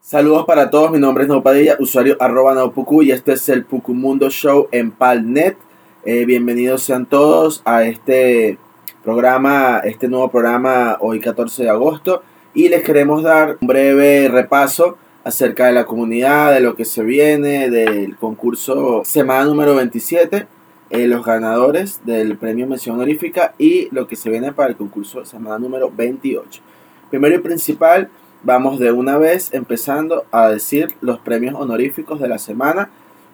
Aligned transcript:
Saludos 0.00 0.46
para 0.46 0.70
todos, 0.70 0.90
mi 0.90 0.98
nombre 0.98 1.24
es 1.24 1.28
Naupadilla, 1.28 1.76
usuario 1.80 2.16
arroba 2.18 2.54
Naupuku 2.54 3.02
y 3.02 3.10
este 3.10 3.32
es 3.32 3.48
el 3.50 3.64
Pucumundo 3.64 4.30
Show 4.30 4.68
en 4.72 4.90
Palnet. 4.90 5.58
Eh, 6.04 6.24
bienvenidos 6.24 6.82
sean 6.82 7.04
todos 7.04 7.60
a 7.66 7.82
este 7.82 8.58
programa, 9.04 9.82
este 9.84 10.08
nuevo 10.08 10.30
programa 10.30 10.96
hoy 11.00 11.20
14 11.20 11.64
de 11.64 11.68
agosto 11.68 12.22
y 12.54 12.70
les 12.70 12.84
queremos 12.84 13.22
dar 13.22 13.58
un 13.60 13.68
breve 13.68 14.28
repaso 14.28 14.96
acerca 15.24 15.66
de 15.66 15.72
la 15.72 15.84
comunidad, 15.84 16.54
de 16.54 16.60
lo 16.60 16.74
que 16.74 16.86
se 16.86 17.02
viene, 17.02 17.68
del 17.68 18.16
concurso 18.16 19.02
semana 19.04 19.44
número 19.44 19.74
27, 19.74 20.46
eh, 20.88 21.06
los 21.06 21.22
ganadores 21.22 22.00
del 22.06 22.38
premio 22.38 22.66
mención 22.66 22.96
honorífica 22.96 23.52
y 23.58 23.88
lo 23.90 24.06
que 24.06 24.16
se 24.16 24.30
viene 24.30 24.52
para 24.52 24.70
el 24.70 24.76
concurso 24.76 25.26
semana 25.26 25.58
número 25.58 25.92
28. 25.94 26.62
Primero 27.10 27.34
y 27.34 27.38
principal, 27.40 28.08
vamos 28.42 28.78
de 28.78 28.92
una 28.92 29.18
vez 29.18 29.52
empezando 29.52 30.24
a 30.30 30.48
decir 30.48 30.94
los 31.00 31.18
premios 31.18 31.54
honoríficos 31.54 32.20
de 32.20 32.28
la 32.28 32.38
semana. 32.38 32.90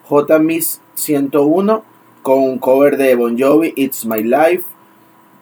J. 0.08 0.38
Miss 0.38 0.80
101 0.94 1.84
con 2.22 2.42
un 2.42 2.58
cover 2.58 2.96
de 2.96 3.14
Bon 3.14 3.36
Jovi, 3.38 3.72
It's 3.76 4.04
My 4.06 4.22
Life. 4.22 4.64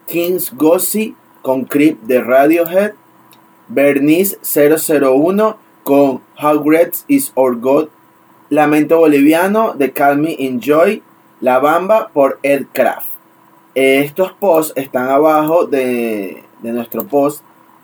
Kings 0.07 0.53
Gossi 0.53 1.15
con 1.41 1.65
Creep 1.65 2.01
de 2.01 2.21
Radiohead. 2.21 2.93
Bernice 3.67 4.37
001 4.43 5.57
con 5.83 6.21
How 6.41 6.63
Great 6.63 6.95
Is 7.07 7.31
Our 7.35 7.59
God. 7.59 7.89
Lamento 8.49 8.97
Boliviano 8.97 9.73
de 9.73 9.91
Call 9.91 10.17
Me 10.17 10.35
Enjoy. 10.39 11.01
La 11.39 11.59
Bamba 11.59 12.09
por 12.13 12.39
Ed 12.43 12.67
Craft. 12.73 13.07
Estos 13.75 14.33
posts 14.33 14.73
están 14.75 15.09
abajo 15.09 15.65
de, 15.65 16.43
de 16.61 16.71
nuestro 16.71 17.05
post 17.05 17.43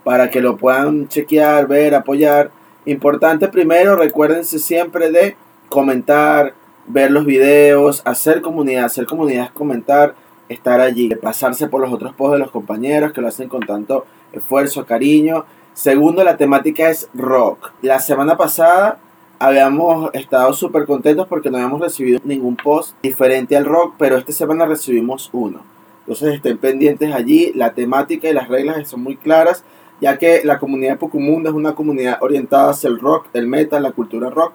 para 0.10 0.32
que 0.32 0.42
lo 0.42 0.58
puedan 0.58 1.08
chequear, 1.08 1.68
ver, 1.68 1.94
apoyar. 1.94 2.50
Importante 2.86 3.48
primero, 3.48 3.96
recuérdense 3.96 4.58
siempre 4.58 5.12
de 5.12 5.36
comentar, 5.70 6.56
ver 6.88 7.12
los 7.12 7.28
videos, 7.28 8.02
hacer 8.06 8.42
comunidad, 8.42 8.86
hacer 8.86 9.06
comunidad 9.06 9.46
es 9.46 9.52
comentar, 9.52 10.16
estar 10.48 10.82
allí, 10.82 11.14
pasarse 11.14 11.68
por 11.68 11.82
los 11.82 11.94
otros 11.94 12.16
posts 12.16 12.34
de 12.34 12.40
los 12.40 12.50
compañeros 12.50 13.14
que 13.14 13.22
lo 13.22 13.28
hacen 13.28 13.50
con 13.50 13.62
tanto 13.62 14.08
esfuerzo, 14.34 14.84
cariño. 14.84 15.46
Segundo, 15.76 16.24
la 16.24 16.38
temática 16.38 16.90
es 16.90 17.08
rock. 17.14 17.72
La 17.84 18.00
semana 18.00 18.36
pasada 18.36 18.98
habíamos 19.38 20.10
estado 20.16 20.54
súper 20.54 20.88
contentos 20.88 21.28
porque 21.28 21.52
no 21.52 21.58
habíamos 21.58 21.82
recibido 21.82 22.20
ningún 22.24 22.56
post 22.56 22.96
diferente 23.04 23.56
al 23.56 23.66
rock, 23.66 23.94
pero 24.00 24.18
esta 24.18 24.32
semana 24.32 24.66
recibimos 24.66 25.30
uno. 25.34 25.60
Entonces 26.00 26.34
estén 26.34 26.58
pendientes 26.58 27.14
allí, 27.14 27.52
la 27.54 27.76
temática 27.76 28.28
y 28.28 28.34
las 28.34 28.48
reglas 28.48 28.90
son 28.90 29.04
muy 29.04 29.16
claras 29.16 29.64
ya 30.02 30.18
que 30.18 30.42
la 30.44 30.60
comunidad 30.60 30.94
de 30.94 30.98
Pucumundo 30.98 31.50
es 31.50 31.56
una 31.56 31.76
comunidad 31.76 32.18
orientada 32.22 32.72
hacia 32.72 32.90
el 32.90 33.00
rock, 33.00 33.28
el 33.34 33.48
metal, 33.48 33.84
la 33.84 33.92
cultura 33.92 34.30
rock. 34.30 34.54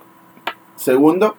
Segundo, 0.77 1.37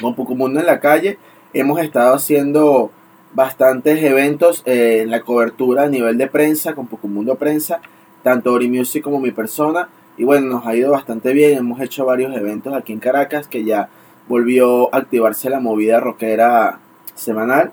con 0.00 0.14
Pucumundo 0.14 0.60
en 0.60 0.66
la 0.66 0.80
calle 0.80 1.18
hemos 1.52 1.80
estado 1.80 2.14
haciendo 2.14 2.90
bastantes 3.34 4.02
eventos 4.02 4.62
eh, 4.66 5.00
en 5.02 5.10
la 5.10 5.22
cobertura 5.22 5.84
a 5.84 5.88
nivel 5.88 6.18
de 6.18 6.26
prensa, 6.26 6.74
con 6.74 6.86
Pucumundo 6.86 7.36
Prensa, 7.36 7.80
tanto 8.22 8.52
Ori 8.52 8.68
Music 8.68 9.02
como 9.02 9.20
mi 9.20 9.30
persona. 9.30 9.88
Y 10.16 10.24
bueno, 10.24 10.48
nos 10.48 10.66
ha 10.66 10.74
ido 10.74 10.90
bastante 10.92 11.32
bien, 11.32 11.58
hemos 11.58 11.80
hecho 11.80 12.04
varios 12.04 12.34
eventos 12.36 12.74
aquí 12.74 12.92
en 12.92 13.00
Caracas 13.00 13.48
que 13.48 13.64
ya 13.64 13.88
volvió 14.28 14.94
a 14.94 14.98
activarse 14.98 15.48
la 15.50 15.60
movida 15.60 16.00
rockera 16.00 16.80
semanal. 17.14 17.72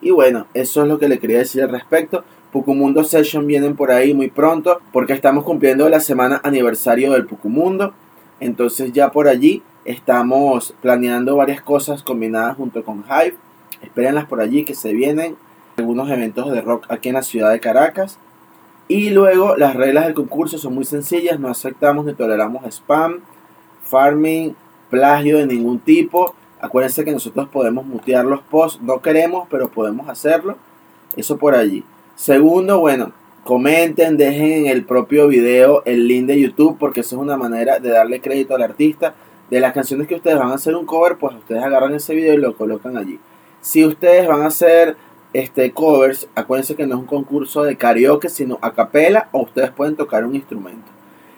Y 0.00 0.10
bueno, 0.10 0.46
eso 0.54 0.82
es 0.82 0.88
lo 0.88 0.98
que 0.98 1.08
le 1.08 1.18
quería 1.18 1.38
decir 1.38 1.62
al 1.62 1.70
respecto. 1.70 2.24
Pucumundo 2.52 3.04
Session 3.04 3.46
vienen 3.46 3.76
por 3.76 3.90
ahí 3.90 4.14
muy 4.14 4.30
pronto 4.30 4.80
porque 4.92 5.12
estamos 5.12 5.44
cumpliendo 5.44 5.88
la 5.88 6.00
semana 6.00 6.40
aniversario 6.44 7.12
del 7.12 7.26
Pucumundo. 7.26 7.92
Entonces 8.40 8.92
ya 8.92 9.10
por 9.10 9.28
allí 9.28 9.62
estamos 9.84 10.74
planeando 10.80 11.36
varias 11.36 11.60
cosas 11.60 12.02
combinadas 12.02 12.56
junto 12.56 12.82
con 12.84 13.04
Hive. 13.04 13.36
Espérenlas 13.82 14.26
por 14.26 14.40
allí 14.40 14.64
que 14.64 14.74
se 14.74 14.92
vienen 14.92 15.36
algunos 15.76 16.10
eventos 16.10 16.50
de 16.50 16.60
rock 16.60 16.86
aquí 16.88 17.10
en 17.10 17.16
la 17.16 17.22
ciudad 17.22 17.50
de 17.50 17.60
Caracas. 17.60 18.18
Y 18.88 19.10
luego 19.10 19.56
las 19.56 19.76
reglas 19.76 20.06
del 20.06 20.14
concurso 20.14 20.56
son 20.56 20.74
muy 20.74 20.84
sencillas, 20.84 21.38
no 21.38 21.48
aceptamos 21.48 22.06
ni 22.06 22.14
toleramos 22.14 22.64
spam, 22.64 23.20
farming, 23.84 24.56
plagio 24.88 25.36
de 25.36 25.46
ningún 25.46 25.78
tipo. 25.78 26.34
Acuérdense 26.60 27.04
que 27.04 27.12
nosotros 27.12 27.48
podemos 27.48 27.84
mutear 27.84 28.24
los 28.24 28.40
posts, 28.40 28.80
no 28.80 29.02
queremos, 29.02 29.46
pero 29.50 29.68
podemos 29.68 30.08
hacerlo. 30.08 30.56
Eso 31.16 31.36
por 31.36 31.54
allí. 31.54 31.84
Segundo, 32.18 32.80
bueno, 32.80 33.12
comenten, 33.44 34.16
dejen 34.16 34.50
en 34.50 34.66
el 34.66 34.84
propio 34.84 35.28
video 35.28 35.84
el 35.84 36.08
link 36.08 36.26
de 36.26 36.40
YouTube 36.40 36.76
porque 36.76 37.02
eso 37.02 37.14
es 37.14 37.22
una 37.22 37.36
manera 37.36 37.78
de 37.78 37.90
darle 37.90 38.20
crédito 38.20 38.56
al 38.56 38.62
artista. 38.62 39.14
De 39.50 39.60
las 39.60 39.72
canciones 39.72 40.08
que 40.08 40.16
ustedes 40.16 40.36
van 40.36 40.50
a 40.50 40.56
hacer 40.56 40.74
un 40.74 40.84
cover, 40.84 41.16
pues 41.16 41.36
ustedes 41.36 41.62
agarran 41.62 41.94
ese 41.94 42.16
video 42.16 42.34
y 42.34 42.38
lo 42.38 42.56
colocan 42.56 42.96
allí. 42.96 43.20
Si 43.60 43.84
ustedes 43.84 44.26
van 44.26 44.42
a 44.42 44.46
hacer 44.46 44.96
este 45.32 45.70
covers, 45.70 46.28
acuérdense 46.34 46.74
que 46.74 46.88
no 46.88 46.96
es 46.96 47.00
un 47.02 47.06
concurso 47.06 47.62
de 47.62 47.76
karaoke, 47.76 48.28
sino 48.28 48.58
a 48.62 48.72
capela 48.72 49.28
o 49.30 49.42
ustedes 49.42 49.70
pueden 49.70 49.94
tocar 49.94 50.24
un 50.24 50.34
instrumento. 50.34 50.90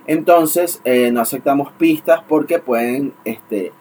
Entonces, 0.07 0.81
eh, 0.85 1.11
no 1.13 1.21
aceptamos 1.21 1.73
pistas 1.73 2.23
porque 2.27 2.59
pueden 2.59 3.13
este, 3.27 3.73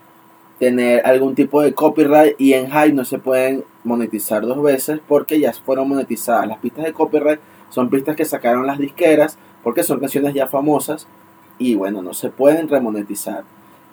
tener 0.59 1.05
algún 1.05 1.33
tipo 1.33 1.61
de 1.61 1.73
copyright 1.73 2.35
y 2.37 2.53
en 2.55 2.65
Hive 2.65 2.91
no 2.91 3.05
se 3.05 3.19
pueden 3.19 3.63
monetizar 3.89 4.45
dos 4.45 4.61
veces 4.63 5.01
porque 5.07 5.39
ya 5.39 5.51
fueron 5.51 5.89
monetizadas. 5.89 6.47
Las 6.47 6.59
pistas 6.59 6.85
de 6.85 6.93
copyright 6.93 7.41
son 7.69 7.89
pistas 7.89 8.15
que 8.15 8.23
sacaron 8.23 8.65
las 8.65 8.79
disqueras 8.79 9.37
porque 9.63 9.83
son 9.83 9.99
canciones 9.99 10.33
ya 10.33 10.47
famosas 10.47 11.07
y 11.57 11.75
bueno, 11.75 12.01
no 12.01 12.13
se 12.13 12.29
pueden 12.29 12.69
remonetizar. 12.69 13.43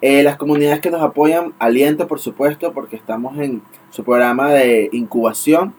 Eh, 0.00 0.22
las 0.22 0.36
comunidades 0.36 0.80
que 0.80 0.90
nos 0.90 1.02
apoyan, 1.02 1.54
aliento 1.58 2.06
por 2.06 2.20
supuesto 2.20 2.72
porque 2.72 2.96
estamos 2.96 3.38
en 3.38 3.62
su 3.90 4.04
programa 4.04 4.50
de 4.50 4.88
incubación. 4.92 5.74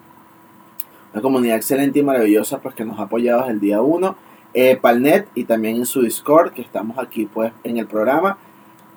Una 1.14 1.22
comunidad 1.22 1.56
excelente 1.56 2.00
y 2.00 2.04
maravillosa 2.04 2.60
pues 2.60 2.76
que 2.76 2.84
nos 2.84 3.00
ha 3.00 3.04
apoyado 3.04 3.42
desde 3.42 3.54
el 3.54 3.60
día 3.62 3.82
1. 3.82 4.16
Eh, 4.54 4.78
Palnet 4.82 5.28
y 5.36 5.44
también 5.46 5.78
en 5.78 5.86
su 5.86 6.02
Discord 6.02 6.52
que 6.52 6.62
estamos 6.62 6.98
aquí 6.98 7.26
pues 7.26 7.54
en 7.64 7.78
el 7.78 7.86
programa 7.86 8.38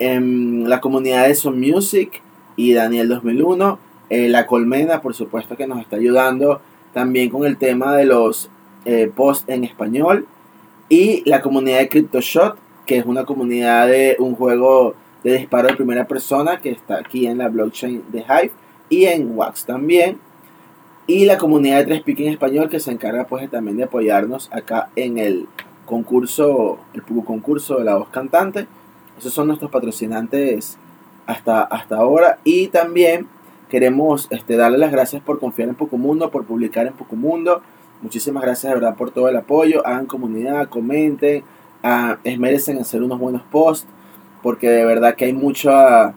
en 0.00 0.68
la 0.68 0.80
comunidad 0.80 1.28
de 1.28 1.34
Son 1.34 1.60
Music 1.60 2.22
y 2.56 2.72
Daniel 2.72 3.08
2001. 3.08 3.78
Eh, 4.10 4.28
la 4.28 4.46
Colmena, 4.46 5.00
por 5.00 5.14
supuesto, 5.14 5.56
que 5.56 5.66
nos 5.66 5.80
está 5.80 5.96
ayudando 5.96 6.60
también 6.92 7.30
con 7.30 7.44
el 7.44 7.56
tema 7.56 7.96
de 7.96 8.04
los 8.04 8.50
eh, 8.84 9.10
posts 9.14 9.48
en 9.48 9.64
español. 9.64 10.26
Y 10.88 11.22
la 11.28 11.40
comunidad 11.40 11.78
de 11.78 11.88
CryptoShot, 11.88 12.56
que 12.86 12.98
es 12.98 13.06
una 13.06 13.24
comunidad 13.24 13.86
de 13.86 14.16
un 14.18 14.34
juego 14.34 14.96
de 15.22 15.38
disparo 15.38 15.68
de 15.68 15.76
primera 15.76 16.06
persona 16.08 16.60
que 16.60 16.70
está 16.70 16.98
aquí 16.98 17.26
en 17.26 17.38
la 17.38 17.48
blockchain 17.48 18.02
de 18.10 18.20
Hive 18.20 18.52
y 18.88 19.04
en 19.04 19.36
Wax 19.36 19.64
también. 19.64 20.18
Y 21.06 21.24
la 21.24 21.38
comunidad 21.38 21.78
de 21.78 21.84
Tres 21.84 22.02
en 22.06 22.32
Español 22.32 22.68
que 22.68 22.80
se 22.80 22.90
encarga 22.90 23.26
pues 23.26 23.48
también 23.50 23.76
de 23.76 23.84
apoyarnos 23.84 24.50
acá 24.52 24.90
en 24.96 25.18
el 25.18 25.46
concurso, 25.86 26.78
el 26.94 27.02
concurso 27.02 27.78
de 27.78 27.84
la 27.84 27.96
voz 27.96 28.08
cantante. 28.08 28.66
Esos 29.18 29.32
son 29.32 29.48
nuestros 29.48 29.70
patrocinantes 29.70 30.78
hasta, 31.26 31.62
hasta 31.62 31.96
ahora. 31.96 32.38
Y 32.44 32.68
también 32.68 33.26
queremos 33.70 34.28
este, 34.30 34.56
darle 34.56 34.76
las 34.76 34.92
gracias 34.92 35.22
por 35.22 35.38
confiar 35.38 35.70
en 35.70 36.00
Mundo, 36.00 36.30
por 36.30 36.44
publicar 36.44 36.86
en 36.86 37.18
Mundo. 37.18 37.62
Muchísimas 38.02 38.42
gracias 38.42 38.70
de 38.70 38.78
verdad 38.78 38.96
por 38.96 39.10
todo 39.10 39.28
el 39.28 39.36
apoyo. 39.36 39.86
Hagan 39.86 40.04
comunidad, 40.04 40.68
comenten, 40.68 41.42
ah, 41.82 42.18
merecen 42.38 42.78
hacer 42.78 43.02
unos 43.02 43.18
buenos 43.18 43.42
posts. 43.50 43.88
Porque 44.42 44.68
de 44.68 44.84
verdad 44.84 45.14
que 45.14 45.24
hay 45.24 45.32
mucha... 45.32 46.14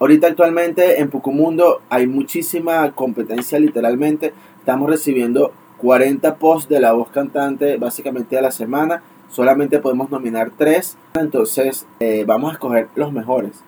Ahorita 0.00 0.28
actualmente 0.28 1.00
en 1.00 1.10
Mundo 1.36 1.82
hay 1.90 2.06
muchísima 2.06 2.92
competencia 2.92 3.58
literalmente. 3.58 4.32
Estamos 4.60 4.88
recibiendo 4.88 5.52
40 5.78 6.36
posts 6.36 6.68
de 6.70 6.80
la 6.80 6.92
voz 6.92 7.10
cantante 7.10 7.76
básicamente 7.76 8.38
a 8.38 8.42
la 8.42 8.50
semana 8.50 9.02
solamente 9.30 9.78
podemos 9.78 10.10
nominar 10.10 10.50
tres, 10.56 10.96
entonces 11.14 11.86
eh, 12.00 12.24
vamos 12.26 12.50
a 12.50 12.54
escoger 12.54 12.88
los 12.94 13.12
mejores. 13.12 13.62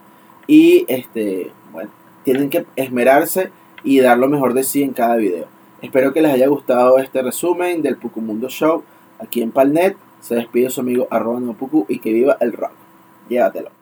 Y 0.46 0.84
este, 0.88 1.52
bueno, 1.72 1.90
tienen 2.24 2.50
que 2.50 2.66
esmerarse 2.76 3.50
y 3.82 4.00
dar 4.00 4.18
lo 4.18 4.28
mejor 4.28 4.54
de 4.54 4.64
sí 4.64 4.82
en 4.82 4.92
cada 4.92 5.16
video. 5.16 5.46
Espero 5.82 6.12
que 6.12 6.20
les 6.20 6.32
haya 6.32 6.48
gustado 6.48 6.98
este 6.98 7.22
resumen 7.22 7.82
del 7.82 7.96
Pucumundo 7.96 8.48
Show 8.48 8.84
aquí 9.18 9.40
en 9.42 9.50
Palnet. 9.50 9.96
Se 10.20 10.34
despide 10.34 10.70
su 10.70 10.82
amigo 10.82 11.08
arroba 11.10 11.40
no 11.40 11.54
Puku 11.54 11.86
y 11.88 12.00
que 12.00 12.12
viva 12.12 12.36
el 12.40 12.52
rock. 12.52 12.72
Llévatelo. 13.28 13.79